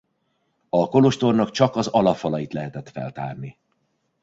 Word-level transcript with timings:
A 0.69 0.89
kolostornak 0.89 1.51
csak 1.51 1.75
az 1.75 1.87
alapfalait 1.87 2.53
lehetett 2.53 2.89
feltárni. 2.89 3.57